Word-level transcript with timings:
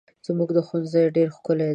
زموږ 0.25 0.49
ښوونځی 0.67 1.03
ډېر 1.15 1.27
ښکلی 1.35 1.63
دی. 1.67 1.69